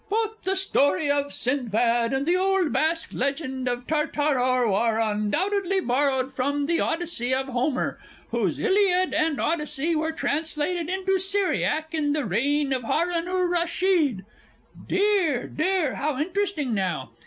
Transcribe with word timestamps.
_)"Both 0.09 0.45
the 0.45 0.55
story 0.55 1.11
of 1.11 1.31
Sindbad 1.31 2.11
and 2.11 2.25
the 2.25 2.35
old 2.35 2.73
Basque 2.73 3.11
legend 3.13 3.67
of 3.67 3.85
Tartaro 3.85 4.73
are 4.73 4.99
undoubtedly 4.99 5.79
borrowed 5.79 6.33
from 6.33 6.65
the 6.65 6.79
Odyssey 6.79 7.35
of 7.35 7.49
Homer, 7.49 7.99
whose 8.31 8.59
Iliad 8.59 9.13
and 9.13 9.39
Odyssey 9.39 9.93
were 9.95 10.11
translated 10.11 10.89
into 10.89 11.19
Syriac 11.19 11.93
in 11.93 12.13
the 12.13 12.25
reign 12.25 12.73
of 12.73 12.81
Harun 12.83 13.27
ur 13.27 13.45
Rashid." 13.45 14.25
Dear, 14.89 15.45
dear, 15.45 15.93
how 15.93 16.17
interesting, 16.17 16.73
now! 16.73 17.11